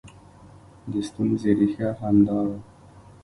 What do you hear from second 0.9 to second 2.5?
د ستونزې ریښه همدا